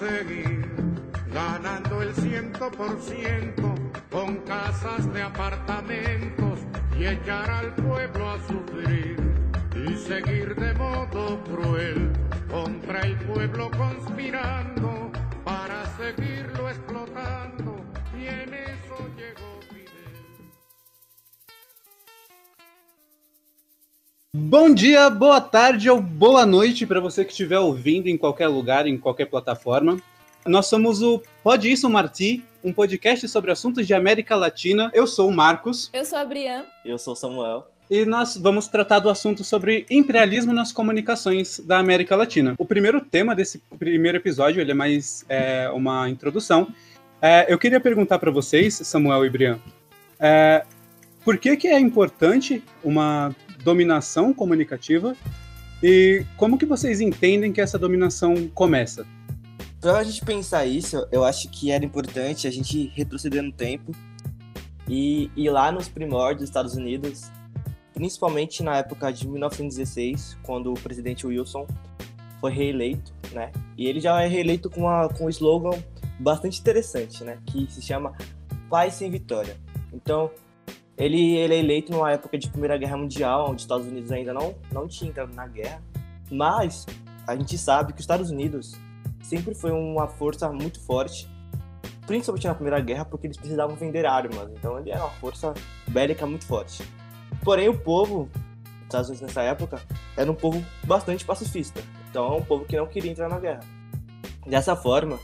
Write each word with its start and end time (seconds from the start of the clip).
seguir 0.00 0.66
ganando 1.30 2.00
el 2.00 2.14
ciento 2.14 2.70
por 2.70 2.98
ciento 3.02 3.74
con 4.10 4.36
casas 4.46 5.12
de 5.12 5.20
apartamentos 5.22 6.60
y 6.98 7.06
echar 7.06 7.50
al 7.50 7.74
pueblo 7.74 8.30
a 8.30 8.38
sufrir 8.48 9.16
y 9.76 9.94
seguir 9.98 10.54
de 10.54 10.72
modo 10.72 11.44
cruel 11.44 12.12
contra 12.50 13.00
el 13.00 13.14
pueblo 13.26 13.70
conspirando 13.76 14.79
Bom 24.50 24.74
dia, 24.74 25.08
boa 25.08 25.40
tarde 25.40 25.88
ou 25.88 26.02
boa 26.02 26.44
noite 26.44 26.84
para 26.84 26.98
você 26.98 27.24
que 27.24 27.30
estiver 27.30 27.60
ouvindo 27.60 28.08
em 28.08 28.18
qualquer 28.18 28.48
lugar, 28.48 28.84
em 28.84 28.98
qualquer 28.98 29.26
plataforma. 29.26 29.96
Nós 30.44 30.66
somos 30.66 31.00
o 31.02 31.22
Pode 31.40 31.70
Isso 31.70 31.88
Marti, 31.88 32.42
um 32.64 32.72
podcast 32.72 33.28
sobre 33.28 33.52
assuntos 33.52 33.86
de 33.86 33.94
América 33.94 34.34
Latina. 34.34 34.90
Eu 34.92 35.06
sou 35.06 35.28
o 35.28 35.32
Marcos. 35.32 35.88
Eu 35.92 36.04
sou 36.04 36.18
a 36.18 36.24
Brian. 36.24 36.64
Eu 36.84 36.98
sou 36.98 37.12
o 37.12 37.16
Samuel. 37.16 37.68
E 37.88 38.04
nós 38.04 38.36
vamos 38.36 38.66
tratar 38.66 38.98
do 38.98 39.08
assunto 39.08 39.44
sobre 39.44 39.86
imperialismo 39.88 40.52
nas 40.52 40.72
comunicações 40.72 41.60
da 41.60 41.78
América 41.78 42.16
Latina. 42.16 42.56
O 42.58 42.66
primeiro 42.66 43.00
tema 43.00 43.36
desse 43.36 43.62
primeiro 43.78 44.18
episódio, 44.18 44.60
ele 44.60 44.72
é 44.72 44.74
mais 44.74 45.24
é, 45.28 45.70
uma 45.70 46.10
introdução. 46.10 46.66
É, 47.22 47.46
eu 47.48 47.56
queria 47.56 47.78
perguntar 47.78 48.18
para 48.18 48.32
vocês, 48.32 48.74
Samuel 48.82 49.24
e 49.24 49.30
Brian, 49.30 49.60
é, 50.18 50.64
por 51.24 51.38
que, 51.38 51.56
que 51.56 51.68
é 51.68 51.78
importante 51.78 52.64
uma 52.82 53.32
dominação 53.62 54.32
comunicativa 54.32 55.16
e 55.82 56.24
como 56.36 56.58
que 56.58 56.66
vocês 56.66 57.00
entendem 57.00 57.52
que 57.52 57.60
essa 57.60 57.78
dominação 57.78 58.48
começa? 58.48 59.06
Para 59.80 59.98
a 59.98 60.04
gente 60.04 60.22
pensar 60.22 60.66
isso, 60.66 61.06
eu 61.10 61.24
acho 61.24 61.48
que 61.48 61.70
era 61.70 61.84
importante 61.84 62.46
a 62.46 62.50
gente 62.50 62.88
retroceder 62.88 63.42
no 63.42 63.50
tempo 63.50 63.92
e 64.86 65.30
ir 65.34 65.48
lá 65.48 65.72
nos 65.72 65.88
primórdios 65.88 66.40
dos 66.40 66.48
Estados 66.50 66.74
Unidos, 66.74 67.30
principalmente 67.94 68.62
na 68.62 68.76
época 68.76 69.10
de 69.10 69.26
1916, 69.26 70.36
quando 70.42 70.70
o 70.70 70.74
presidente 70.74 71.26
Wilson 71.26 71.66
foi 72.40 72.52
reeleito, 72.52 73.14
né? 73.32 73.52
E 73.76 73.86
ele 73.86 74.00
já 74.00 74.20
é 74.20 74.26
reeleito 74.26 74.68
com, 74.68 74.82
uma, 74.82 75.08
com 75.08 75.24
um 75.24 75.28
slogan 75.30 75.82
bastante 76.18 76.60
interessante, 76.60 77.24
né? 77.24 77.38
Que 77.46 77.66
se 77.70 77.80
chama 77.80 78.14
Paz 78.68 78.94
sem 78.94 79.10
Vitória. 79.10 79.56
Então, 79.92 80.30
ele, 81.00 81.36
ele 81.36 81.54
é 81.54 81.58
eleito 81.58 81.90
numa 81.90 82.12
época 82.12 82.36
de 82.36 82.48
Primeira 82.50 82.76
Guerra 82.76 82.98
Mundial, 82.98 83.46
onde 83.46 83.56
os 83.56 83.62
Estados 83.62 83.86
Unidos 83.86 84.12
ainda 84.12 84.34
não, 84.34 84.54
não 84.70 84.86
tinha 84.86 85.10
entrado 85.10 85.34
na 85.34 85.46
guerra, 85.46 85.82
mas 86.30 86.84
a 87.26 87.34
gente 87.34 87.56
sabe 87.56 87.94
que 87.94 88.00
os 88.00 88.02
Estados 88.02 88.30
Unidos 88.30 88.78
sempre 89.22 89.54
foi 89.54 89.70
uma 89.70 90.06
força 90.06 90.52
muito 90.52 90.78
forte, 90.80 91.26
principalmente 92.06 92.46
na 92.46 92.54
Primeira 92.54 92.80
Guerra, 92.80 93.06
porque 93.06 93.26
eles 93.26 93.38
precisavam 93.38 93.74
vender 93.76 94.04
armas. 94.04 94.50
Então 94.52 94.78
ele 94.78 94.90
era 94.90 95.00
uma 95.00 95.12
força 95.12 95.54
bélica 95.88 96.26
muito 96.26 96.44
forte. 96.44 96.82
Porém, 97.42 97.68
o 97.68 97.78
povo, 97.78 98.28
dos 98.34 98.82
Estados 98.82 99.08
Unidos 99.08 99.26
nessa 99.26 99.40
época, 99.42 99.80
era 100.18 100.30
um 100.30 100.34
povo 100.34 100.62
bastante 100.84 101.24
pacifista. 101.24 101.82
Então 102.10 102.26
é 102.34 102.36
um 102.36 102.44
povo 102.44 102.66
que 102.66 102.76
não 102.76 102.86
queria 102.86 103.10
entrar 103.10 103.28
na 103.28 103.38
guerra. 103.38 103.60
Dessa 104.46 104.76
forma, 104.76 105.18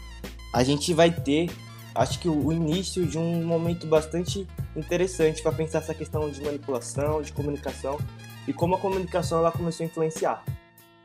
a 0.55 0.65
gente 0.65 0.95
vai 0.95 1.11
ter, 1.11 1.51
acho 1.95 2.19
que 2.19 2.31
o 2.31 2.51
início 2.51 3.05
de 3.05 3.19
um 3.19 3.45
momento 3.45 3.87
bastante 3.87 4.47
interessante 4.77 5.43
para 5.43 5.53
pensar 5.53 5.79
essa 5.79 5.95
questão 5.95 6.29
de 6.31 6.43
manipulação, 6.43 7.23
de 7.23 7.33
comunicação 7.33 7.99
e 8.47 8.53
como 8.53 8.75
a 8.75 8.79
comunicação 8.79 9.39
ela 9.39 9.51
começou 9.51 9.85
a 9.85 9.87
influenciar, 9.87 10.45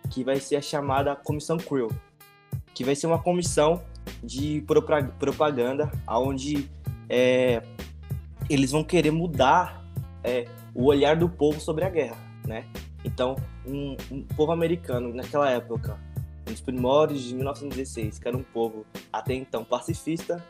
que 0.10 0.24
vai 0.24 0.40
ser 0.40 0.58
a 0.58 0.62
chamada 0.62 1.16
Comissão 1.16 1.58
Creel, 1.58 1.90
que 2.74 2.84
vai 2.84 2.96
ser 2.96 3.08
uma 3.08 3.20
comissão 3.20 3.82
de 4.24 4.64
propaganda, 5.20 5.92
onde 6.08 6.70
é, 7.10 7.62
eles 8.50 8.72
vão 8.72 8.84
querer 8.84 9.12
mudar 9.12 9.84
é, 10.24 10.48
o 10.74 10.86
olhar 10.86 11.16
do 11.16 11.30
povo 11.30 11.60
sobre 11.60 11.84
a 11.84 11.90
guerra, 11.90 12.18
né? 12.46 12.66
Então, 13.04 13.36
um, 13.66 13.98
um, 14.12 14.24
povo 14.24 14.52
americano 14.52 15.14
naquela 15.14 15.50
época, 15.50 15.98
nos 16.48 16.62
primórdios 16.62 17.24
de 17.24 17.34
1916, 17.34 18.20
que 18.20 18.28
era 18.28 18.38
um 18.38 18.44
povo 18.44 18.86
até 19.12 19.34
então 19.34 19.64
pacifista, 19.64 20.44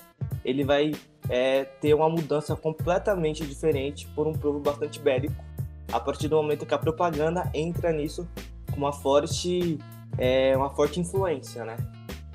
ele 0.44 0.63
vai 0.63 0.91
é, 1.30 1.64
ter 1.64 1.94
uma 1.94 2.09
mudança 2.09 2.56
completamente 2.56 3.46
diferente 3.46 4.08
por 4.16 4.28
um 4.28 4.34
povo 4.34 4.59
bastante 4.59 5.00
bélico, 5.00 5.36
a 5.92 6.00
partir 6.00 6.28
do 6.28 6.36
momento 6.36 6.66
que 6.66 6.74
a 6.74 6.78
propaganda 6.78 7.50
entra 7.54 7.92
nisso 7.92 8.28
com 8.72 8.78
uma 8.78 8.94
forte, 8.94 9.78
é, 10.18 10.56
uma 10.56 10.70
forte 10.70 11.00
influência, 11.00 11.66
né? 11.66 11.78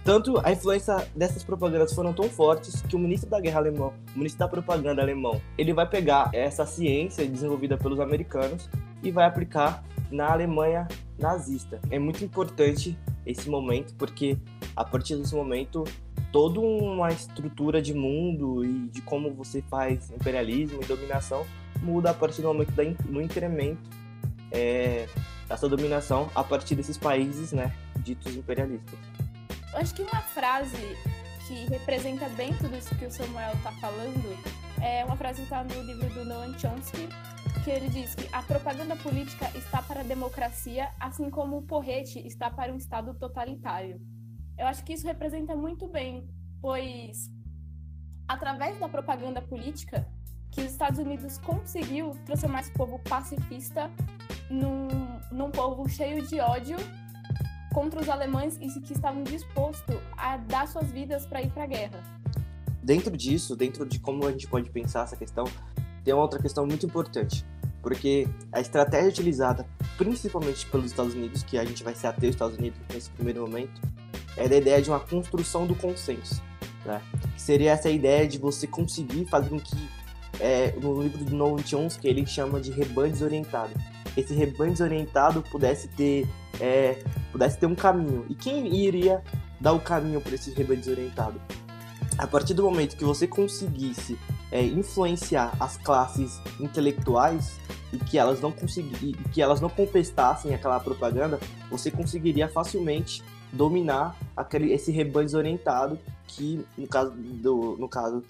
Tanto 0.05 0.41
a 0.45 0.53
influência 0.53 1.05
dessas 1.17 1.43
propagandas 1.43 1.93
foram 1.93 2.13
tão 2.13 2.29
fortes 2.29 2.81
que 2.81 2.95
o 2.95 2.99
ministro 2.99 3.29
da 3.29 3.41
guerra 3.41 3.59
alemão, 3.59 3.93
o 4.15 4.19
ministro 4.19 4.39
da 4.39 4.47
propaganda 4.47 5.03
alemão, 5.03 5.41
ele 5.59 5.73
vai 5.73 5.89
pegar 5.89 6.31
essa 6.33 6.65
ciência 6.65 7.27
desenvolvida 7.27 7.77
pelos 7.77 7.99
americanos 7.99 8.71
e 9.03 9.11
vai 9.11 9.25
aplicar 9.25 9.83
na 10.09 10.31
Alemanha 10.31 10.87
nazista. 11.19 11.81
É 11.91 11.99
muito 11.99 12.25
importante 12.25 12.97
esse 13.27 13.51
momento 13.51 13.95
porque 13.99 14.39
a 14.77 14.85
partir 14.85 15.17
desse 15.17 15.35
momento 15.35 15.83
toda 16.33 16.61
uma 16.61 17.11
estrutura 17.11 17.81
de 17.81 17.95
mundo 17.95 18.65
e 18.65 18.89
de 18.89 19.01
como 19.03 19.33
você 19.33 19.63
faz 19.63 20.11
imperialismo 20.11 20.83
e 20.83 20.87
dominação 20.87 21.45
muda 21.83 22.11
a 22.11 22.15
partir 22.15 22.43
do 22.43 22.49
momento 22.49 22.73
do 22.73 23.21
incremento 23.21 23.91
é, 24.51 25.07
dessa 25.49 25.69
dominação 25.69 26.31
a 26.35 26.43
partir 26.43 26.75
desses 26.75 26.97
países, 26.97 27.53
né, 27.53 27.73
ditos 28.03 28.35
imperialistas 28.35 28.99
acho 29.77 29.95
que 29.95 30.03
uma 30.03 30.21
frase 30.21 30.97
que 31.47 31.67
representa 31.67 32.29
bem 32.31 32.53
tudo 32.55 32.77
isso 32.77 32.95
que 32.97 33.05
o 33.05 33.11
Samuel 33.11 33.53
está 33.55 33.71
falando 33.73 34.37
é 34.83 35.05
uma 35.05 35.17
frase 35.17 35.39
que 35.39 35.45
está 35.45 35.63
no 35.63 35.83
livro 35.83 36.09
do 36.11 36.25
Noam 36.25 36.59
Chomsky, 36.59 37.09
que 37.63 37.71
ele 37.71 37.89
diz 37.89 38.15
que 38.15 38.29
a 38.33 38.43
propaganda 38.43 38.97
política 38.97 39.51
está 39.55 39.81
para 39.83 40.01
a 40.01 40.05
democracia, 40.05 40.91
assim 40.99 41.31
como 41.31 41.59
o 41.59 41.63
porrete 41.63 42.27
está 42.27 42.51
para 42.51 42.73
um 42.73 42.77
Estado 42.77 43.15
totalitário. 43.15 44.01
Eu 44.59 44.67
acho 44.67 44.85
que 44.85 44.93
isso 44.95 45.07
representa 45.07 45.55
muito 45.55 45.87
bem, 45.87 46.27
pois 46.61 47.31
através 48.27 48.79
da 48.79 48.89
propaganda 48.89 49.41
política 49.41 50.07
que 50.51 50.61
os 50.61 50.71
Estados 50.71 50.99
Unidos 50.99 51.39
conseguiu 51.39 52.13
transformar 52.25 52.61
esse 52.61 52.73
povo 52.73 52.99
pacifista 53.01 53.91
num, 54.51 54.89
num 55.31 55.51
povo 55.51 55.89
cheio 55.89 56.27
de 56.27 56.41
ódio 56.41 56.77
contra 57.73 58.01
os 58.01 58.09
alemães 58.09 58.57
e 58.57 58.69
que 58.81 58.95
estavam 58.95 59.23
dispostos 59.23 59.97
a 60.17 60.39
dar 60.39 60.67
suas 60.67 60.91
vidas 60.91 61.27
para 61.27 61.43
ir 61.43 61.51
para 61.51 61.65
a 61.65 61.67
guerra. 61.67 62.03
Dentro 62.83 63.15
disso, 63.15 63.55
dentro 63.55 63.85
de 63.85 64.01
como 64.01 64.27
a 64.27 64.31
gente 64.31 64.49
pode 64.49 64.71
pensar 64.71 65.03
essa 65.05 65.17
questão, 65.17 65.45
tem 66.03 66.15
uma 66.15 66.23
outra 66.23 66.41
questão 66.41 66.67
muito 66.67 66.87
importante, 66.87 67.45
porque 67.83 68.27
a 68.51 68.61
estratégia 68.61 69.11
utilizada 69.11 69.67
principalmente 69.99 70.67
pelos 70.71 70.87
Estados 70.87 71.15
Unidos, 71.15 71.43
que 71.43 71.59
a 71.59 71.65
gente 71.65 71.83
vai 71.83 71.95
se 71.95 72.07
ater 72.07 72.29
aos 72.29 72.35
Estados 72.35 72.57
Unidos 72.57 72.79
nesse 72.93 73.11
primeiro 73.11 73.43
momento, 73.43 73.81
é 74.37 74.43
a 74.43 74.57
ideia 74.57 74.83
de 74.83 74.91
uma 74.91 75.01
construção 75.01 75.67
do 75.67 75.75
consenso, 75.75 76.43
né? 76.85 77.01
Que 77.35 77.41
seria 77.41 77.73
essa 77.73 77.89
ideia 77.89 78.27
de 78.27 78.39
você 78.39 78.67
conseguir 78.67 79.25
fazer 79.27 79.49
com 79.49 79.59
que 79.59 79.77
é, 80.39 80.75
no 80.81 81.03
livro 81.03 81.25
do 81.25 81.35
Noam 81.35 81.59
Chomsky 81.59 82.09
ele 82.09 82.27
chama 82.27 82.61
de 82.61 82.71
rebanho 82.71 83.13
desorientado. 83.13 83.73
Esse 84.17 84.35
rebanho 84.35 84.73
desorientado 84.73 85.43
pudesse 85.43 85.89
ter 85.89 86.29
é, 86.61 87.03
pudesse 87.33 87.59
ter 87.59 87.67
um 87.67 87.75
caminho. 87.75 88.27
E 88.29 88.35
quem 88.35 88.75
iria 88.75 89.23
dar 89.61 89.73
o 89.73 89.81
caminho 89.81 90.21
para 90.21 90.35
esse 90.35 90.51
rebanho 90.53 90.81
desorientado? 90.81 91.41
A 92.19 92.27
partir 92.27 92.55
do 92.55 92.63
momento 92.63 92.97
que 92.97 93.05
você 93.05 93.27
conseguisse 93.27 94.19
é, 94.51 94.63
influenciar 94.63 95.55
as 95.61 95.77
classes 95.77 96.41
intelectuais 96.59 97.59
e 97.93 97.99
que 97.99 98.19
elas 98.19 98.41
não 98.41 98.51
conseguir, 98.51 99.15
que 99.33 99.43
elas 99.43 99.61
não 99.61 99.69
contestassem 99.69 100.55
aquela 100.55 100.81
propaganda, 100.81 101.39
você 101.71 101.91
conseguiria 101.91 102.49
facilmente 102.49 103.23
dominar 103.53 104.17
aquele, 104.37 104.73
esse 104.73 104.91
rebanho 104.91 105.27
desorientado 105.27 105.99
que 106.27 106.65
no 106.77 106.87
caso 106.87 107.13
do, 107.13 107.77
no 107.79 107.89
caso 107.89 108.23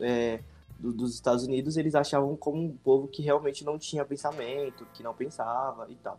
é, 0.00 0.40
do, 0.78 0.92
dos 0.92 1.14
Estados 1.14 1.44
Unidos 1.44 1.76
eles 1.76 1.94
achavam 1.94 2.36
como 2.36 2.62
um 2.62 2.76
povo 2.76 3.08
que 3.08 3.22
realmente 3.22 3.64
não 3.64 3.78
tinha 3.78 4.04
pensamento, 4.04 4.86
que 4.94 5.02
não 5.02 5.14
pensava 5.14 5.86
e 5.90 5.94
tal. 5.96 6.18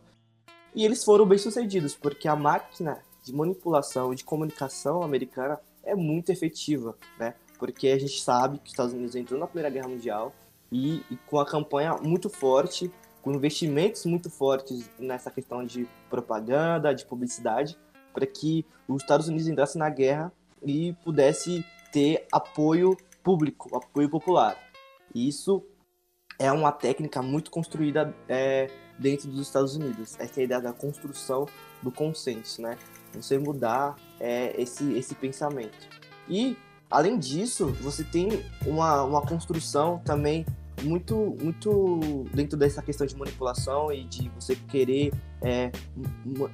E 0.73 0.85
eles 0.85 1.03
foram 1.03 1.25
bem 1.25 1.37
sucedidos, 1.37 1.95
porque 1.95 2.27
a 2.27 2.35
máquina 2.35 2.99
de 3.23 3.33
manipulação 3.33 4.13
de 4.13 4.23
comunicação 4.23 5.01
americana 5.01 5.59
é 5.83 5.95
muito 5.95 6.31
efetiva, 6.31 6.95
né? 7.17 7.33
Porque 7.57 7.87
a 7.87 7.99
gente 7.99 8.21
sabe 8.21 8.57
que 8.59 8.65
os 8.65 8.71
Estados 8.71 8.93
Unidos 8.93 9.15
entrou 9.15 9.39
na 9.39 9.47
Primeira 9.47 9.69
Guerra 9.69 9.87
Mundial 9.87 10.33
e, 10.71 11.03
e 11.09 11.17
com 11.27 11.39
a 11.39 11.45
campanha 11.45 11.95
muito 11.97 12.29
forte, 12.29 12.91
com 13.21 13.33
investimentos 13.33 14.05
muito 14.05 14.29
fortes 14.29 14.89
nessa 14.97 15.29
questão 15.29 15.65
de 15.65 15.87
propaganda, 16.09 16.93
de 16.93 17.05
publicidade, 17.05 17.77
para 18.13 18.25
que 18.25 18.65
os 18.87 19.01
Estados 19.01 19.27
Unidos 19.27 19.47
entrassem 19.47 19.79
na 19.79 19.89
guerra 19.89 20.31
e 20.63 20.93
pudesse 21.03 21.65
ter 21.91 22.27
apoio 22.31 22.97
público, 23.23 23.75
apoio 23.75 24.09
popular. 24.09 24.57
E 25.13 25.27
isso 25.27 25.63
é 26.37 26.51
uma 26.51 26.71
técnica 26.71 27.21
muito 27.21 27.51
construída 27.51 28.13
é, 28.27 28.69
dentro 28.97 29.27
dos 29.29 29.41
Estados 29.41 29.75
Unidos. 29.75 30.15
Essa 30.19 30.39
é 30.39 30.41
a 30.41 30.43
ideia 30.45 30.61
da 30.61 30.73
construção 30.73 31.45
do 31.81 31.91
consenso, 31.91 32.61
né? 32.61 32.77
Você 33.13 33.37
mudar 33.37 33.95
é, 34.19 34.59
esse, 34.61 34.93
esse 34.93 35.15
pensamento. 35.15 35.87
E, 36.27 36.55
além 36.89 37.17
disso, 37.17 37.67
você 37.81 38.03
tem 38.03 38.29
uma, 38.65 39.03
uma 39.03 39.21
construção 39.21 39.99
também 40.05 40.45
muito, 40.83 41.35
muito 41.41 42.25
dentro 42.33 42.57
dessa 42.57 42.81
questão 42.81 43.05
de 43.05 43.15
manipulação 43.15 43.91
e 43.91 44.03
de 44.03 44.29
você 44.29 44.55
querer 44.55 45.13
é, 45.41 45.71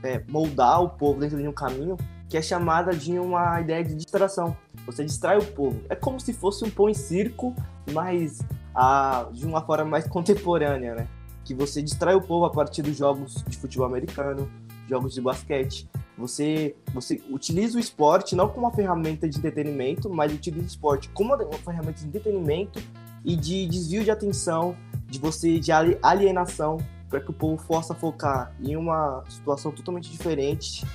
é, 0.03 0.23
moldar 0.27 0.81
o 0.81 0.89
povo 0.89 1.19
dentro 1.19 1.37
de 1.37 1.47
um 1.47 1.53
caminho 1.53 1.97
que 2.27 2.37
é 2.37 2.41
chamada 2.41 2.93
de 2.93 3.17
uma 3.19 3.61
ideia 3.61 3.83
de 3.83 3.95
distração. 3.95 4.57
Você 4.85 5.05
distrai 5.05 5.37
o 5.37 5.45
povo. 5.45 5.79
É 5.89 5.95
como 5.95 6.19
se 6.19 6.33
fosse 6.33 6.63
um 6.63 6.69
pão 6.69 6.89
em 6.89 6.93
circo, 6.93 7.55
mas 7.91 8.39
a, 8.73 9.27
de 9.31 9.45
uma 9.45 9.61
forma 9.61 9.85
mais 9.85 10.05
contemporânea, 10.09 10.95
né? 10.95 11.07
Que 11.43 11.53
você 11.53 11.81
distrai 11.81 12.15
o 12.15 12.21
povo 12.21 12.45
a 12.45 12.49
partir 12.49 12.81
dos 12.81 12.97
jogos 12.97 13.43
de 13.47 13.57
futebol 13.57 13.85
americano, 13.85 14.51
jogos 14.89 15.13
de 15.13 15.21
basquete. 15.21 15.87
Você, 16.17 16.75
você 16.93 17.21
utiliza 17.29 17.77
o 17.77 17.79
esporte 17.79 18.35
não 18.35 18.47
como 18.47 18.65
uma 18.65 18.73
ferramenta 18.73 19.27
de 19.27 19.37
entretenimento, 19.37 20.09
mas 20.09 20.33
utiliza 20.33 20.63
o 20.63 20.67
esporte 20.67 21.09
como 21.09 21.35
uma 21.35 21.53
ferramenta 21.53 21.99
de 21.99 22.07
entretenimento 22.07 22.81
e 23.25 23.35
de 23.35 23.65
desvio 23.65 24.03
de 24.03 24.11
atenção, 24.11 24.77
de 25.07 25.19
você 25.19 25.59
de 25.59 25.71
alienação, 26.01 26.77
para 27.09 27.19
que 27.19 27.31
o 27.31 27.33
povo 27.33 27.61
possa 27.65 27.95
focar 27.95 28.53
em 28.61 28.75
uma 28.75 29.23
situação 29.27 29.71
totalmente 29.71 30.09
diferente 30.11 30.85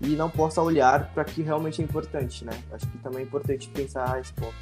e 0.00 0.08
não 0.08 0.30
possa 0.30 0.62
olhar 0.62 1.12
para 1.12 1.24
que 1.24 1.42
realmente 1.42 1.80
é 1.80 1.84
importante, 1.84 2.44
né? 2.44 2.52
Acho 2.72 2.86
que 2.86 2.98
também 2.98 3.20
é 3.20 3.22
importante 3.22 3.68
pensar 3.68 4.20
esse 4.20 4.32
ponto. 4.32 4.54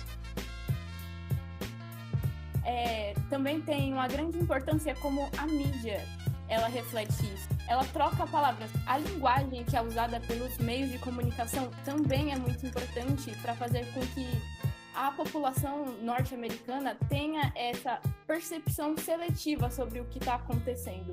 É, 2.64 3.14
também 3.30 3.60
tem 3.60 3.92
uma 3.92 4.08
grande 4.08 4.38
importância 4.38 4.94
como 4.96 5.28
a 5.36 5.46
mídia 5.46 6.04
ela 6.48 6.68
reflete 6.68 7.24
isso. 7.34 7.48
Ela 7.66 7.84
troca 7.84 8.26
palavras. 8.26 8.70
A 8.86 8.98
linguagem 8.98 9.64
que 9.64 9.76
é 9.76 9.82
usada 9.82 10.20
pelos 10.20 10.58
meios 10.58 10.90
de 10.90 10.98
comunicação 10.98 11.70
também 11.84 12.32
é 12.32 12.36
muito 12.36 12.66
importante 12.66 13.34
para 13.40 13.54
fazer 13.54 13.86
com 13.94 14.00
que 14.00 14.26
a 14.94 15.10
população 15.12 15.86
norte-americana 16.02 16.96
tenha 17.08 17.52
essa 17.54 18.00
percepção 18.26 18.96
seletiva 18.96 19.70
sobre 19.70 20.00
o 20.00 20.04
que 20.06 20.18
está 20.18 20.34
acontecendo. 20.34 21.12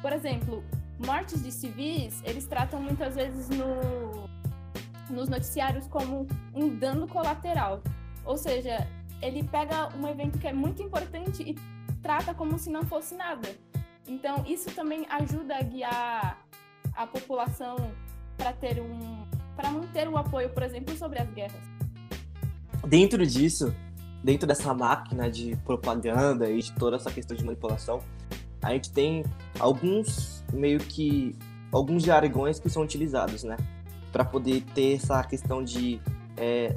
Por 0.00 0.12
exemplo, 0.12 0.64
mortes 1.04 1.42
de 1.42 1.50
civis, 1.50 2.22
eles 2.24 2.46
tratam 2.46 2.80
muitas 2.80 3.14
vezes 3.14 3.48
no, 3.48 4.28
nos 5.10 5.28
noticiários 5.28 5.86
como 5.88 6.26
um 6.54 6.68
dano 6.68 7.08
colateral. 7.08 7.82
Ou 8.24 8.36
seja, 8.36 8.86
ele 9.20 9.42
pega 9.42 9.88
um 9.96 10.06
evento 10.06 10.38
que 10.38 10.46
é 10.46 10.52
muito 10.52 10.82
importante 10.82 11.42
e 11.42 11.54
trata 12.02 12.34
como 12.34 12.58
se 12.58 12.70
não 12.70 12.84
fosse 12.84 13.14
nada. 13.14 13.48
Então, 14.06 14.44
isso 14.46 14.70
também 14.74 15.06
ajuda 15.10 15.56
a 15.56 15.62
guiar 15.62 16.46
a 16.94 17.06
população 17.06 17.76
para 18.36 18.52
ter 18.52 18.80
um 18.80 19.26
para 19.56 19.70
manter 19.70 20.06
o 20.06 20.18
apoio, 20.18 20.50
por 20.50 20.62
exemplo, 20.62 20.94
sobre 20.96 21.18
as 21.18 21.30
guerras. 21.30 21.75
Dentro 22.86 23.26
disso, 23.26 23.74
dentro 24.22 24.46
dessa 24.46 24.72
máquina 24.72 25.28
de 25.28 25.56
propaganda 25.64 26.48
e 26.48 26.62
de 26.62 26.72
toda 26.72 26.94
essa 26.94 27.10
questão 27.10 27.36
de 27.36 27.44
manipulação, 27.44 28.00
a 28.62 28.70
gente 28.72 28.92
tem 28.92 29.24
alguns 29.58 30.44
meio 30.52 30.78
que 30.78 31.34
alguns 31.72 32.04
jargões 32.04 32.60
que 32.60 32.70
são 32.70 32.82
utilizados, 32.82 33.42
né, 33.42 33.56
para 34.12 34.24
poder 34.24 34.62
ter 34.72 34.94
essa 34.94 35.22
questão 35.24 35.64
de 35.64 36.00
é, 36.36 36.74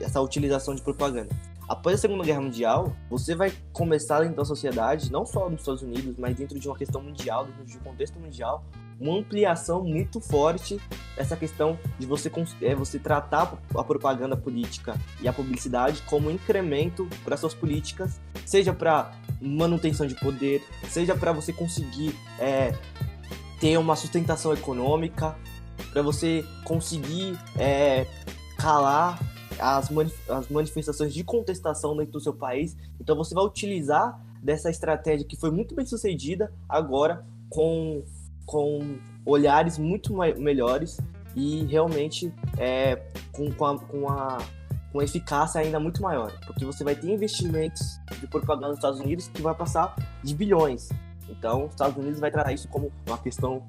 essa 0.00 0.20
utilização 0.20 0.74
de 0.74 0.82
propaganda. 0.82 1.30
Após 1.68 1.94
a 1.94 1.98
Segunda 1.98 2.24
Guerra 2.24 2.40
Mundial, 2.40 2.92
você 3.08 3.34
vai 3.34 3.52
começar 3.72 4.20
dentro 4.20 4.36
da 4.36 4.44
sociedade, 4.44 5.12
não 5.12 5.24
só 5.24 5.48
nos 5.48 5.60
Estados 5.60 5.82
Unidos, 5.82 6.16
mas 6.18 6.34
dentro 6.34 6.58
de 6.58 6.68
uma 6.68 6.76
questão 6.76 7.00
mundial, 7.00 7.46
dentro 7.46 7.64
de 7.64 7.76
um 7.78 7.80
contexto 7.80 8.18
mundial, 8.18 8.64
uma 9.02 9.18
ampliação 9.18 9.82
muito 9.82 10.20
forte 10.20 10.80
dessa 11.16 11.36
questão 11.36 11.78
de 11.98 12.06
você, 12.06 12.30
é, 12.62 12.74
você 12.74 12.98
tratar 12.98 13.58
a 13.74 13.84
propaganda 13.84 14.36
política 14.36 14.94
e 15.20 15.26
a 15.26 15.32
publicidade 15.32 16.02
como 16.02 16.30
incremento 16.30 17.08
para 17.24 17.36
suas 17.36 17.52
políticas, 17.52 18.20
seja 18.46 18.72
para 18.72 19.12
manutenção 19.40 20.06
de 20.06 20.14
poder, 20.14 20.62
seja 20.88 21.16
para 21.16 21.32
você 21.32 21.52
conseguir 21.52 22.14
é, 22.38 22.72
ter 23.60 23.76
uma 23.76 23.96
sustentação 23.96 24.52
econômica, 24.52 25.36
para 25.92 26.02
você 26.02 26.44
conseguir 26.64 27.36
é, 27.58 28.06
calar 28.56 29.18
as, 29.58 29.90
manif 29.90 30.14
as 30.30 30.48
manifestações 30.48 31.12
de 31.12 31.24
contestação 31.24 31.96
dentro 31.96 32.12
do 32.12 32.20
seu 32.20 32.32
país. 32.32 32.76
Então 33.00 33.16
você 33.16 33.34
vai 33.34 33.44
utilizar 33.44 34.20
dessa 34.42 34.70
estratégia 34.70 35.26
que 35.26 35.36
foi 35.36 35.50
muito 35.50 35.74
bem 35.74 35.84
sucedida 35.84 36.52
agora 36.68 37.24
com, 37.48 38.02
com 38.46 38.98
olhares 39.24 39.78
muito 39.78 40.14
melhores 40.38 40.98
e 41.34 41.64
realmente 41.64 42.32
é, 42.58 42.96
com, 43.32 43.50
com, 43.52 43.66
a, 43.66 43.78
com, 43.78 44.08
a, 44.08 44.38
com 44.92 45.00
a 45.00 45.04
eficácia 45.04 45.60
ainda 45.60 45.80
muito 45.80 46.02
maior. 46.02 46.32
Porque 46.46 46.64
você 46.64 46.84
vai 46.84 46.94
ter 46.94 47.08
investimentos 47.08 47.98
de 48.20 48.26
propaganda 48.26 48.68
nos 48.68 48.76
Estados 48.76 49.00
Unidos 49.00 49.28
que 49.28 49.40
vai 49.40 49.54
passar 49.54 49.94
de 50.22 50.34
bilhões. 50.34 50.90
Então, 51.28 51.64
os 51.64 51.70
Estados 51.70 51.96
Unidos 51.96 52.20
vai 52.20 52.30
tratar 52.30 52.52
isso 52.52 52.68
como 52.68 52.92
uma 53.06 53.18
questão 53.18 53.62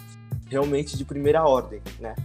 realmente 0.50 0.98
de 0.98 1.06
primeira 1.06 1.44
ordem, 1.44 1.82
né? 2.00 2.16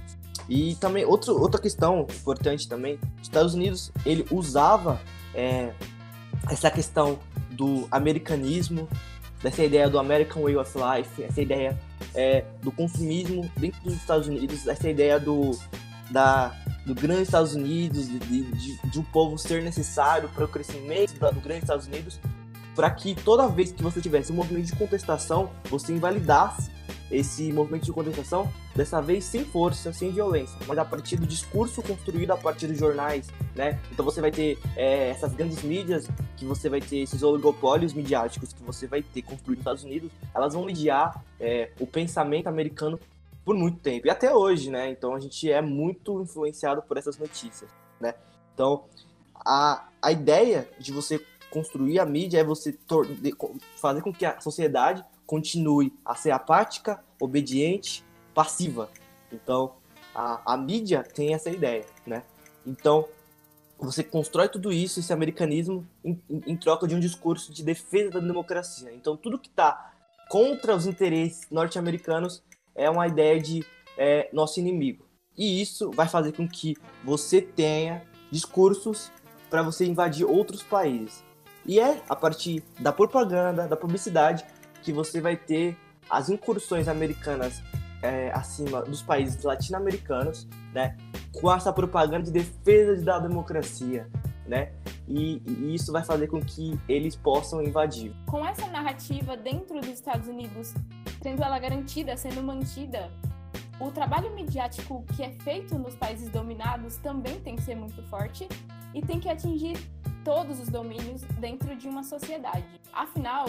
E 0.49 0.75
também, 0.77 1.05
outro, 1.05 1.39
outra 1.39 1.61
questão 1.61 2.07
importante 2.09 2.67
também, 2.67 2.99
os 3.17 3.23
Estados 3.23 3.55
Unidos, 3.55 3.93
ele 4.05 4.27
usava 4.31 5.01
é, 5.35 5.73
essa 6.51 6.71
questão 6.71 7.19
do 7.51 7.87
americanismo, 7.91 8.89
dessa 9.43 9.63
ideia 9.63 9.89
do 9.89 9.99
American 9.99 10.43
Way 10.43 10.57
of 10.57 10.73
Life, 10.77 11.23
essa 11.23 11.41
ideia 11.41 11.79
é, 12.15 12.45
do 12.63 12.73
consumismo 12.73 13.51
dentro 13.57 13.81
dos 13.83 13.95
Estados 13.95 14.27
Unidos, 14.27 14.67
essa 14.67 14.89
ideia 14.89 15.19
do, 15.21 15.57
da, 16.11 16.55
do 16.85 16.95
grande 16.95 17.23
Estados 17.23 17.55
Unidos, 17.55 18.09
de, 18.09 18.19
de, 18.19 18.89
de 18.89 18.99
um 18.99 19.05
povo 19.05 19.39
ser 19.39 19.63
necessário 19.63 20.29
para 20.31 20.45
o 20.45 20.49
crescimento 20.49 21.19
do 21.19 21.41
grande 21.41 21.63
Estados 21.63 21.87
Unidos, 21.87 22.19
para 22.75 22.91
que 22.91 23.15
toda 23.15 23.49
vez 23.49 23.73
que 23.73 23.83
você 23.83 24.01
tivesse 24.01 24.33
um 24.33 24.37
movimento 24.37 24.67
de 24.67 24.77
contestação, 24.77 25.51
você 25.69 25.93
invalidasse 25.93 26.71
esse 27.11 27.53
movimento 27.53 27.85
de 27.85 27.93
contestação, 27.93 28.53
dessa 28.75 29.01
vez 29.01 29.25
sem 29.25 29.45
força, 29.45 29.93
sem 29.93 30.11
violência, 30.11 30.57
mas 30.67 30.79
a 30.79 30.85
partir 30.85 31.17
do 31.17 31.27
discurso 31.27 31.83
construído 31.83 32.31
a 32.33 32.37
partir 32.37 32.67
dos 32.67 32.79
jornais, 32.79 33.29
né? 33.55 33.81
Então 33.91 34.05
você 34.05 34.21
vai 34.21 34.31
ter 34.31 34.59
é, 34.77 35.11
essas 35.11 35.35
grandes 35.35 35.63
mídias, 35.63 36.09
que 36.37 36.45
você 36.45 36.69
vai 36.69 36.81
ter 36.81 36.99
esses 36.99 37.23
oligopólios 37.23 37.93
midiáticos 37.93 38.53
que 38.53 38.63
você 38.63 38.87
vai 38.87 39.03
ter 39.03 39.23
construído 39.23 39.59
nos 39.59 39.61
Estados 39.61 39.85
Unidos, 39.85 40.11
elas 40.35 40.55
vão 40.55 40.65
mediar 40.65 41.25
é, 41.41 41.71
o 41.81 41.87
pensamento 41.87 42.47
americano 42.47 42.99
por 43.45 43.57
muito 43.57 43.79
tempo, 43.79 44.07
e 44.07 44.11
até 44.11 44.35
hoje, 44.35 44.71
né? 44.71 44.91
Então 44.91 45.15
a 45.15 45.21
gente 45.21 45.51
é 45.51 45.63
muito 45.63 46.21
influenciado 46.21 46.83
por 46.83 46.99
essas 46.99 47.17
notícias, 47.17 47.71
né? 47.99 48.15
Então, 48.53 48.85
a, 49.35 49.89
a 50.03 50.13
ideia 50.13 50.69
de 50.79 50.93
você 50.93 51.25
construir 51.51 51.99
a 51.99 52.05
mídia 52.05 52.41
é 52.41 52.45
você 52.45 52.79
fazer 53.77 54.03
com 54.03 54.13
que 54.13 54.27
a 54.27 54.39
sociedade 54.41 55.03
continue 55.29 55.93
a 56.03 56.15
ser 56.15 56.31
apática, 56.31 57.05
obediente, 57.21 58.03
passiva. 58.35 58.89
Então, 59.31 59.75
a, 60.15 60.55
a 60.55 60.57
mídia 60.57 61.03
tem 61.03 61.35
essa 61.35 61.51
ideia, 61.51 61.85
né? 62.07 62.23
Então, 62.67 63.07
você 63.79 64.03
constrói 64.03 64.49
tudo 64.49 64.73
isso, 64.73 64.99
esse 64.99 65.13
americanismo, 65.13 65.87
em, 66.03 66.19
em, 66.31 66.57
troca 66.57 66.89
de 66.89 66.95
um 66.95 67.01
discurso 67.01 67.53
de 67.53 67.63
defesa 67.63 68.13
da 68.13 68.21
democracia. 68.21 68.91
Então, 68.95 69.19
tudo 69.19 69.39
que 69.39 69.49
está 69.49 69.93
contra 70.31 70.75
os 70.75 70.87
interesses 70.87 71.47
norte-americanos 71.51 72.43
é 72.75 72.89
uma 72.89 73.07
ideia 73.07 73.39
de 73.39 73.67
é, 73.99 74.31
nosso 74.33 74.59
inimigo. 74.59 75.07
E 75.37 75.61
isso 75.61 75.91
vai 75.91 76.09
fazer 76.09 76.33
com 76.33 76.49
que 76.49 76.75
você 77.05 77.43
tenha 77.43 78.03
discursos 78.31 79.13
para 79.51 79.63
você 79.63 79.85
invadir 79.85 80.25
outros 80.25 80.63
países. 80.63 81.23
E 81.67 81.79
é 81.79 82.03
a 82.09 82.17
partir 82.17 82.65
da 82.81 82.93
propaganda, 82.93 83.69
da 83.69 83.77
publicidade, 83.77 84.43
que 84.83 84.93
você 84.93 85.21
vai 85.21 85.37
ter 85.37 85.77
as 86.11 86.29
incursões 86.29 86.89
americanas 86.89 87.63
é, 88.03 88.31
acima 88.33 88.83
dos 88.83 89.03
países 89.03 89.43
latino-americanos, 89.43 90.47
né, 90.73 90.97
com 91.41 91.53
essa 91.53 91.73
propaganda 91.73 92.25
de 92.25 92.31
defesa 92.31 93.03
da 93.05 93.19
democracia, 93.19 94.09
né, 94.47 94.73
e, 95.07 95.43
e, 95.47 95.75
isso 95.75 95.93
vai 95.93 96.05
fazer 96.05 96.29
com 96.29 96.41
que 96.41 96.79
eles 96.89 97.17
possam 97.17 97.63
invadir. 97.63 98.15
Com 98.27 98.47
essa 98.47 98.67
narrativa 98.69 99.37
dentro 99.37 99.81
dos 99.81 99.91
Estados 99.91 100.29
Unidos, 100.29 100.75
sendo 101.23 101.43
ela 101.43 101.59
garantida, 101.59 102.17
sendo 102.17 102.43
mantida, 102.43 103.11
o 103.81 103.91
trabalho 103.91 104.35
midiático 104.35 105.05
que 105.17 105.23
é 105.23 105.31
feito 105.31 105.79
nos 105.79 105.95
países 105.95 106.29
dominados 106.31 106.97
também 106.97 107.41
tem 107.41 107.57
que 107.57 107.63
ser 107.63 107.77
muito 107.77 108.03
forte 108.05 108.49
e 108.95 109.01
tem 109.01 109.21
que 109.21 109.29
atingir 109.29 109.77
todos 110.25 110.61
os 110.61 110.69
domínios 110.69 111.23
dentro 111.39 111.75
de 111.77 111.89
uma 111.89 112.03
sociedade. 112.03 112.65
Afinal, 112.93 113.47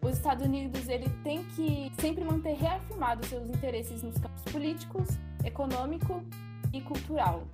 os 0.00 0.16
Estados 0.16 0.44
Unidos 0.44 0.88
ele 0.88 1.08
tem 1.22 1.44
que 1.56 1.92
sempre 2.00 2.24
manter 2.24 2.54
reafirmados 2.54 3.28
seus 3.28 3.48
interesses 3.48 4.02
nos 4.02 4.18
campos 4.18 4.42
políticos, 4.50 5.08
econômico 5.44 6.22
e 6.72 6.80
cultural. 6.80 7.44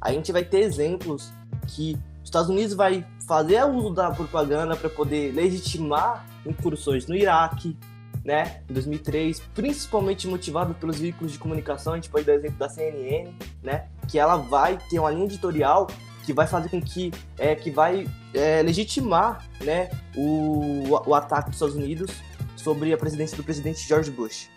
A 0.00 0.12
gente 0.12 0.32
vai 0.32 0.44
ter 0.44 0.60
exemplos 0.60 1.32
que 1.66 1.98
os 2.22 2.24
Estados 2.24 2.48
Unidos 2.48 2.74
vai 2.74 3.06
fazer 3.26 3.62
uso 3.64 3.90
da 3.90 4.10
propaganda 4.10 4.74
para 4.76 4.88
poder 4.88 5.32
legitimar 5.32 6.26
incursões 6.46 7.06
no 7.06 7.14
Iraque, 7.14 7.76
né, 8.24 8.62
em 8.68 8.74
2003, 8.74 9.40
principalmente 9.54 10.28
motivado 10.28 10.74
pelos 10.74 10.98
veículos 10.98 11.32
de 11.32 11.38
comunicação, 11.38 11.94
a 11.94 11.96
gente 11.96 12.10
pode 12.10 12.24
dar 12.24 12.34
exemplo 12.34 12.58
da 12.58 12.68
CNN, 12.68 13.32
né, 13.62 13.88
que 14.08 14.18
ela 14.18 14.36
vai 14.36 14.78
ter 14.90 14.98
uma 14.98 15.10
linha 15.10 15.24
editorial 15.24 15.86
que 16.30 16.32
vai 16.32 16.46
fazer 16.46 16.68
com 16.68 16.80
que, 16.80 17.10
é, 17.36 17.56
que 17.56 17.72
vai 17.72 18.06
é, 18.32 18.62
legitimar, 18.62 19.44
né, 19.64 19.90
o, 20.16 20.84
o 21.08 21.12
ataque 21.12 21.46
dos 21.46 21.56
Estados 21.56 21.74
Unidos 21.74 22.12
sobre 22.56 22.92
a 22.92 22.96
presidência 22.96 23.36
do 23.36 23.42
presidente 23.42 23.80
George 23.80 24.12
Bush. 24.12 24.48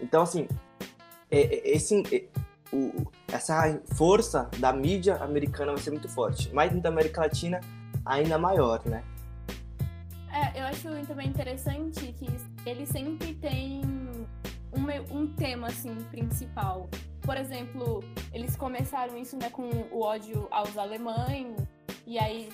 Então, 0.00 0.22
assim, 0.22 0.48
é, 1.30 1.40
é, 1.40 1.70
esse, 1.76 2.02
é, 2.12 2.24
o, 2.74 3.06
essa 3.28 3.80
força 3.94 4.50
da 4.58 4.72
mídia 4.72 5.22
americana 5.22 5.70
vai 5.70 5.80
ser 5.80 5.92
muito 5.92 6.08
forte, 6.08 6.50
mas 6.52 6.76
da 6.82 6.88
América 6.88 7.20
Latina 7.20 7.60
ainda 8.04 8.36
maior, 8.36 8.84
né? 8.84 9.04
É, 10.32 10.60
eu 10.60 10.64
acho 10.66 10.88
também 11.06 11.28
interessante 11.28 12.12
que 12.12 12.26
ele 12.68 12.84
sempre 12.86 13.34
tem 13.34 13.82
um, 14.72 15.16
um 15.16 15.26
tema 15.34 15.68
assim 15.68 15.94
principal. 16.10 16.88
Por 17.22 17.36
exemplo, 17.36 18.02
eles 18.32 18.56
começaram 18.56 19.16
isso 19.16 19.36
né, 19.36 19.50
com 19.50 19.68
o 19.90 20.02
ódio 20.02 20.48
aos 20.50 20.76
alemães, 20.76 21.54
e 22.06 22.18
aí 22.18 22.48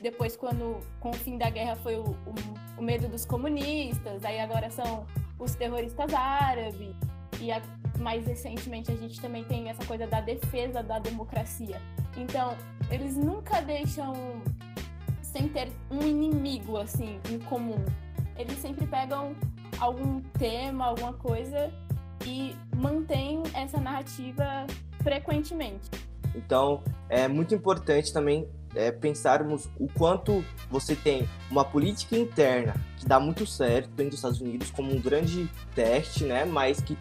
depois 0.00 0.36
quando 0.36 0.78
com 1.00 1.10
o 1.10 1.14
fim 1.14 1.38
da 1.38 1.48
guerra 1.48 1.74
foi 1.76 1.96
o, 1.96 2.04
o, 2.04 2.34
o 2.78 2.82
medo 2.82 3.08
dos 3.08 3.24
comunistas, 3.24 4.24
aí 4.24 4.38
agora 4.38 4.70
são 4.70 5.06
os 5.38 5.54
terroristas 5.54 6.12
árabes, 6.12 6.94
e 7.40 7.50
a, 7.50 7.62
mais 7.98 8.26
recentemente 8.26 8.90
a 8.90 8.96
gente 8.96 9.20
também 9.20 9.44
tem 9.44 9.68
essa 9.68 9.84
coisa 9.84 10.06
da 10.06 10.20
defesa 10.20 10.82
da 10.82 10.98
democracia. 10.98 11.80
Então, 12.16 12.56
eles 12.90 13.16
nunca 13.16 13.60
deixam 13.60 14.14
sem 15.22 15.48
ter 15.48 15.70
um 15.90 16.00
inimigo 16.02 16.76
assim 16.76 17.20
em 17.30 17.38
comum. 17.40 17.84
Eles 18.38 18.58
sempre 18.58 18.86
pegam 18.86 19.34
algum 19.78 20.20
tema, 20.38 20.86
alguma 20.86 21.12
coisa 21.14 21.72
e 22.24 22.56
mantêm 22.74 23.42
essa 23.54 23.78
narrativa 23.78 24.66
frequentemente. 25.02 25.90
Então, 26.34 26.82
é 27.08 27.26
muito 27.28 27.54
importante 27.54 28.12
também 28.12 28.48
é, 28.74 28.90
pensarmos 28.90 29.68
o 29.78 29.88
quanto 29.88 30.44
você 30.70 30.94
tem 30.94 31.26
uma 31.50 31.64
política 31.64 32.16
interna 32.16 32.74
que 32.98 33.06
dá 33.06 33.18
muito 33.18 33.46
certo 33.46 33.88
dentro 33.90 34.10
dos 34.10 34.18
Estados 34.18 34.40
Unidos 34.40 34.70
como 34.70 34.92
um 34.94 35.00
grande 35.00 35.48
teste, 35.74 36.24
né? 36.24 36.44
Mas 36.44 36.80
que 36.80 36.96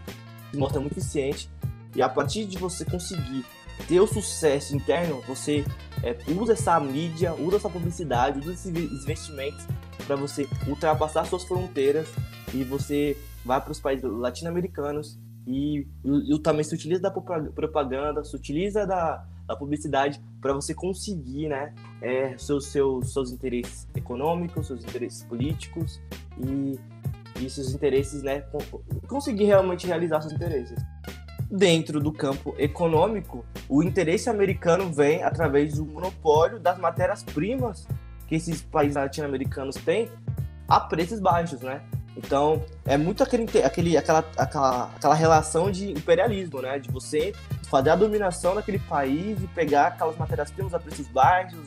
mostra 0.53 0.79
muito 0.79 0.93
eficiente. 0.97 1.49
E 1.93 2.01
a 2.01 2.07
partir 2.07 2.45
de 2.45 2.57
você 2.57 2.85
conseguir 2.85 3.45
ter 3.87 3.99
o 3.99 4.07
sucesso 4.07 4.75
interno, 4.75 5.21
você 5.27 5.65
é, 6.01 6.15
usa 6.31 6.53
essa 6.53 6.79
mídia, 6.79 7.33
usa 7.33 7.57
essa 7.57 7.69
publicidade, 7.69 8.39
usa 8.39 8.53
esses 8.53 8.67
investimentos 8.67 9.65
para 10.07 10.15
você 10.15 10.47
ultrapassar 10.67 11.25
suas 11.25 11.43
fronteiras 11.43 12.07
e 12.53 12.63
você 12.63 13.17
vai 13.45 13.61
para 13.61 13.71
os 13.71 13.79
países 13.79 14.03
latino-americanos 14.03 15.19
e, 15.47 15.87
e, 16.03 16.39
também 16.39 16.63
se 16.63 16.73
utiliza 16.73 17.01
da 17.01 17.11
propaganda, 17.11 18.23
se 18.23 18.35
utiliza 18.35 18.85
da, 18.85 19.23
da 19.45 19.55
publicidade 19.55 20.19
para 20.41 20.53
você 20.53 20.73
conseguir 20.73 21.49
né, 21.49 21.73
é, 22.01 22.35
seus, 22.37 22.65
seus, 22.67 23.13
seus 23.13 23.31
interesses 23.31 23.87
econômicos, 23.95 24.67
seus 24.67 24.83
interesses 24.83 25.23
políticos 25.23 26.01
e, 26.39 26.79
e 27.39 27.49
seus 27.49 27.73
interesses, 27.73 28.23
né, 28.23 28.43
conseguir 29.07 29.45
realmente 29.45 29.85
realizar 29.85 30.21
seus 30.21 30.33
interesses 30.33 30.79
dentro 31.49 31.99
do 31.99 32.11
campo 32.11 32.55
econômico, 32.57 33.45
o 33.69 33.83
interesse 33.83 34.29
americano 34.29 34.91
vem 34.91 35.23
através 35.23 35.75
do 35.75 35.85
monopólio 35.85 36.59
das 36.59 36.77
matérias-primas 36.77 37.87
que 38.27 38.35
esses 38.35 38.61
países 38.61 38.95
latino-americanos 38.95 39.75
têm 39.75 40.09
a 40.67 40.79
preços 40.79 41.19
baixos, 41.19 41.61
né? 41.61 41.81
Então, 42.17 42.63
é 42.85 42.97
muito 42.97 43.21
aquele, 43.23 43.43
aquele, 43.61 43.97
aquela, 43.97 44.23
aquela, 44.37 44.91
aquela 44.95 45.15
relação 45.15 45.69
de 45.69 45.91
imperialismo, 45.91 46.61
né? 46.61 46.79
De 46.79 46.89
você 46.89 47.33
fazer 47.69 47.89
a 47.89 47.95
dominação 47.95 48.55
daquele 48.55 48.79
país 48.79 49.41
e 49.43 49.47
pegar 49.47 49.87
aquelas 49.87 50.17
matérias-primas 50.17 50.73
a 50.73 50.79
preços 50.79 51.07
baixos, 51.07 51.59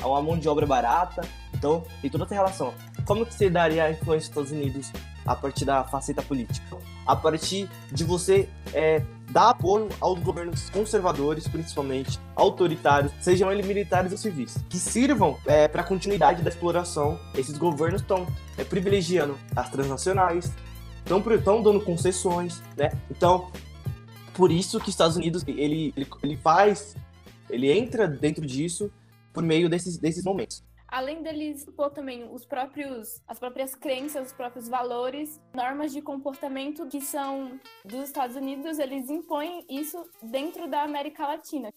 a 0.00 0.06
uma 0.06 0.22
mão 0.22 0.38
de 0.38 0.48
obra 0.48 0.66
barata. 0.66 1.22
Então, 1.52 1.84
tem 2.00 2.08
toda 2.08 2.24
essa 2.24 2.34
relação. 2.34 2.72
Como 3.04 3.26
que 3.26 3.34
você 3.34 3.50
daria 3.50 3.84
a 3.84 3.90
influência 3.90 4.32
dos 4.32 4.50
Estados 4.50 4.50
Unidos 4.52 4.92
a 5.28 5.36
partir 5.36 5.64
da 5.64 5.84
faceta 5.84 6.22
política? 6.22 6.76
A 7.06 7.14
partir 7.14 7.68
de 7.92 8.04
você 8.04 8.48
é, 8.72 9.02
dar 9.30 9.50
apoio 9.50 9.88
aos 10.00 10.18
governos 10.20 10.70
conservadores, 10.70 11.46
principalmente 11.46 12.18
autoritários, 12.34 13.12
sejam 13.20 13.52
eles 13.52 13.66
militares 13.66 14.12
ou 14.12 14.18
civis, 14.18 14.56
que 14.68 14.78
sirvam 14.78 15.36
é, 15.46 15.68
para 15.68 15.82
a 15.82 15.84
continuidade 15.84 16.42
da 16.42 16.48
exploração. 16.48 17.18
Esses 17.34 17.58
governos 17.58 18.00
estão 18.00 18.26
é, 18.56 18.64
privilegiando 18.64 19.38
as 19.54 19.70
transnacionais, 19.70 20.52
estão 21.04 21.62
dando 21.62 21.80
concessões, 21.80 22.62
né? 22.76 22.92
Então, 23.10 23.50
por 24.34 24.50
isso 24.50 24.78
que 24.78 24.88
os 24.88 24.94
Estados 24.94 25.16
Unidos 25.16 25.44
ele, 25.46 25.92
ele, 25.96 26.06
ele 26.22 26.36
faz, 26.36 26.96
ele 27.50 27.70
entra 27.70 28.06
dentro 28.06 28.46
disso 28.46 28.90
por 29.32 29.42
meio 29.42 29.68
desses, 29.68 29.98
desses 29.98 30.24
momentos 30.24 30.67
além 30.88 31.22
deles 31.22 31.66
impor 31.68 31.90
também 31.90 32.26
os 32.32 32.44
próprios, 32.44 33.22
as 33.28 33.38
próprias 33.38 33.74
crenças, 33.74 34.28
os 34.28 34.32
próprios 34.32 34.68
valores, 34.68 35.40
normas 35.54 35.92
de 35.92 36.00
comportamento 36.00 36.86
que 36.86 37.00
são 37.00 37.60
dos 37.84 38.04
Estados 38.04 38.34
Unidos, 38.34 38.78
eles 38.78 39.10
impõem 39.10 39.64
isso 39.68 40.08
dentro 40.22 40.66
da 40.68 40.82
América 40.82 41.26
Latina. 41.26 41.70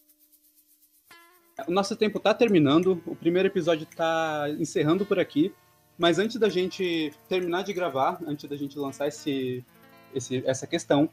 O 1.68 1.72
nosso 1.72 1.96
tempo 1.96 2.18
está 2.18 2.34
terminando, 2.34 3.02
o 3.06 3.16
primeiro 3.16 3.48
episódio 3.50 3.84
está 3.84 4.50
encerrando 4.58 5.06
por 5.06 5.20
aqui, 5.20 5.54
mas 5.98 6.18
antes 6.18 6.38
da 6.38 6.50
gente 6.50 7.14
terminar 7.28 7.64
de 7.64 7.74
gravar, 7.74 8.20
antes 8.26 8.50
da 8.50 8.56
gente 8.56 8.80
lançar 8.80 9.08
esse, 9.08 9.64
esse 10.16 10.42
essa 10.46 10.66
questão, 10.66 11.10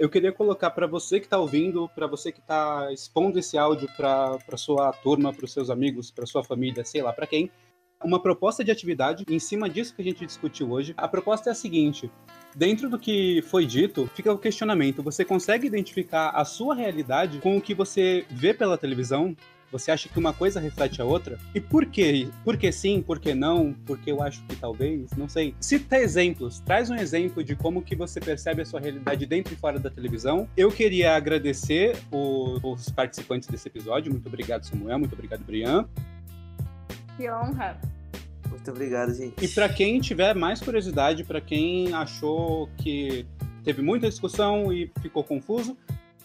eu 0.00 0.08
queria 0.08 0.32
colocar 0.32 0.70
para 0.70 0.86
você 0.86 1.20
que 1.20 1.26
está 1.26 1.36
ouvindo, 1.36 1.86
para 1.94 2.06
você 2.06 2.32
que 2.32 2.40
está 2.40 2.90
expondo 2.90 3.38
esse 3.38 3.58
áudio 3.58 3.86
para 3.98 4.56
sua 4.56 4.90
turma, 4.94 5.30
para 5.30 5.44
os 5.44 5.52
seus 5.52 5.68
amigos, 5.68 6.10
para 6.10 6.24
sua 6.24 6.42
família, 6.42 6.82
sei 6.86 7.02
lá 7.02 7.12
para 7.12 7.26
quem, 7.26 7.50
uma 8.02 8.18
proposta 8.18 8.64
de 8.64 8.70
atividade 8.70 9.26
em 9.28 9.38
cima 9.38 9.68
disso 9.68 9.94
que 9.94 10.00
a 10.00 10.04
gente 10.04 10.24
discutiu 10.24 10.70
hoje. 10.70 10.94
A 10.96 11.06
proposta 11.06 11.50
é 11.50 11.52
a 11.52 11.54
seguinte: 11.54 12.10
dentro 12.56 12.88
do 12.88 12.98
que 12.98 13.42
foi 13.42 13.66
dito, 13.66 14.06
fica 14.14 14.32
o 14.32 14.38
questionamento: 14.38 15.02
você 15.02 15.22
consegue 15.22 15.66
identificar 15.66 16.30
a 16.30 16.46
sua 16.46 16.74
realidade 16.74 17.38
com 17.38 17.58
o 17.58 17.60
que 17.60 17.74
você 17.74 18.24
vê 18.30 18.54
pela 18.54 18.78
televisão? 18.78 19.36
Você 19.72 19.90
acha 19.90 20.08
que 20.08 20.18
uma 20.18 20.32
coisa 20.32 20.58
reflete 20.58 21.00
a 21.00 21.04
outra? 21.04 21.38
E 21.54 21.60
por 21.60 21.86
quê? 21.86 22.28
Por 22.44 22.56
que 22.56 22.72
sim? 22.72 23.00
Por 23.00 23.20
que 23.20 23.34
não? 23.34 23.72
Porque 23.86 24.10
eu 24.10 24.20
acho 24.22 24.42
que 24.44 24.56
talvez? 24.56 25.10
Não 25.16 25.28
sei. 25.28 25.54
Cita 25.60 25.96
exemplos. 25.96 26.58
Traz 26.60 26.90
um 26.90 26.96
exemplo 26.96 27.44
de 27.44 27.54
como 27.54 27.80
que 27.80 27.94
você 27.94 28.20
percebe 28.20 28.62
a 28.62 28.66
sua 28.66 28.80
realidade 28.80 29.24
dentro 29.26 29.54
e 29.54 29.56
fora 29.56 29.78
da 29.78 29.88
televisão. 29.88 30.48
Eu 30.56 30.70
queria 30.70 31.14
agradecer 31.14 31.96
o, 32.10 32.58
os 32.72 32.88
participantes 32.88 33.48
desse 33.48 33.68
episódio. 33.68 34.10
Muito 34.10 34.26
obrigado, 34.26 34.64
Samuel. 34.64 34.98
Muito 34.98 35.12
obrigado, 35.12 35.44
Brian. 35.44 35.88
Que 37.16 37.30
honra. 37.30 37.80
Muito 38.48 38.70
obrigado, 38.72 39.14
gente. 39.14 39.44
E 39.44 39.48
para 39.48 39.68
quem 39.68 40.00
tiver 40.00 40.34
mais 40.34 40.60
curiosidade, 40.60 41.22
para 41.22 41.40
quem 41.40 41.94
achou 41.94 42.68
que 42.76 43.24
teve 43.62 43.82
muita 43.82 44.08
discussão 44.08 44.72
e 44.72 44.90
ficou 45.00 45.22
confuso, 45.22 45.76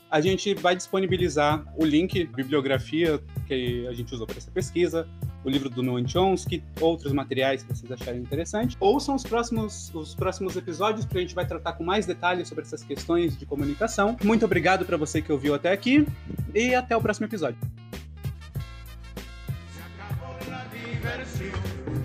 a 0.09 0.21
gente 0.21 0.53
vai 0.55 0.75
disponibilizar 0.75 1.65
o 1.77 1.85
link, 1.85 2.25
bibliografia 2.25 3.21
que 3.45 3.87
a 3.87 3.93
gente 3.93 4.13
usou 4.13 4.27
para 4.27 4.37
essa 4.37 4.51
pesquisa, 4.51 5.07
o 5.43 5.49
livro 5.49 5.69
do 5.69 5.81
Noam 5.83 6.07
Chomsky, 6.07 6.63
outros 6.81 7.13
materiais 7.13 7.63
que 7.63 7.73
vocês 7.73 7.91
acharem 7.91 8.21
interessante. 8.21 8.75
Ouçam 8.79 9.15
os 9.15 9.23
próximos, 9.23 9.93
os 9.93 10.15
próximos 10.15 10.55
episódios, 10.55 11.05
que 11.05 11.17
a 11.17 11.21
gente 11.21 11.35
vai 11.35 11.45
tratar 11.45 11.73
com 11.73 11.83
mais 11.83 12.05
detalhes 12.05 12.47
sobre 12.47 12.63
essas 12.63 12.83
questões 12.83 13.37
de 13.37 13.45
comunicação. 13.45 14.17
Muito 14.23 14.43
obrigado 14.45 14.85
para 14.85 14.97
você 14.97 15.21
que 15.21 15.31
ouviu 15.31 15.53
até 15.53 15.71
aqui 15.71 16.05
e 16.53 16.73
até 16.73 16.97
o 16.97 17.01
próximo 17.01 17.27
episódio. 17.27 17.59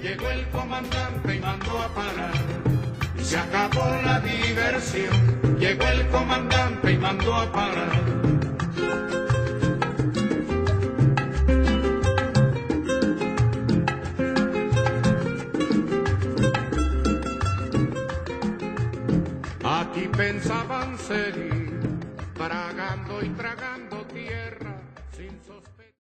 Llegó 0.02 0.30
el 0.30 0.46
comandante 0.48 1.36
y 1.36 1.40
mandó 1.40 1.78
a 1.78 1.88
parar. 1.88 2.32
Se 3.18 3.36
acabó 3.36 3.84
la 4.02 4.18
diversión, 4.20 5.58
llegó 5.58 5.86
el 5.86 6.08
comandante 6.08 6.92
y 6.92 6.96
mandó 6.96 7.34
a 7.34 7.52
parar. 7.52 9.29
pensaban 20.20 20.98
sería 20.98 21.49